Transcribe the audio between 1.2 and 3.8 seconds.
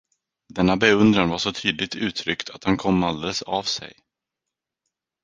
var så tydligt uttryckt, att han kom alldeles av